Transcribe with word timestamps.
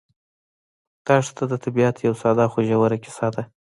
دښته 1.05 1.43
د 1.51 1.53
طبیعت 1.63 1.95
یوه 2.05 2.17
ساده 2.21 2.45
خو 2.51 2.59
ژوره 2.67 2.97
کیسه 3.03 3.27
ده. 3.35 3.43